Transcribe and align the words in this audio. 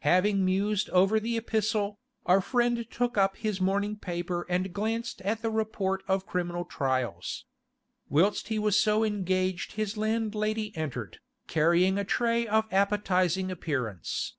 Having 0.00 0.44
mused 0.44 0.90
over 0.90 1.20
the 1.20 1.36
epistle, 1.36 2.00
our 2.24 2.40
friend 2.40 2.90
took 2.90 3.16
up 3.16 3.36
his 3.36 3.60
morning 3.60 3.94
paper 3.94 4.44
and 4.48 4.72
glanced 4.74 5.20
at 5.20 5.42
the 5.42 5.48
report 5.52 6.02
of 6.08 6.26
criminal 6.26 6.64
trials. 6.64 7.44
Whilst 8.08 8.48
he 8.48 8.58
was 8.58 8.76
so 8.76 9.04
engaged 9.04 9.74
his 9.74 9.96
landlady 9.96 10.76
entered, 10.76 11.20
carrying 11.46 11.98
a 11.98 12.04
tray 12.04 12.48
of 12.48 12.64
appetising 12.72 13.48
appearance. 13.52 14.34